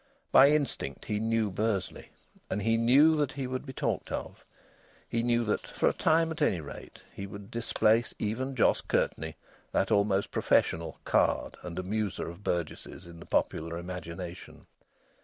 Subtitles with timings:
[0.31, 2.09] By instinct he knew Bursley,
[2.49, 4.43] and he knew that he would be talked of.
[5.07, 9.35] He knew that, for a time at any rate, he would displace even Jos Curtenty,
[9.73, 14.65] that almost professional "card" and amuser of burgesses, in the popular imagination.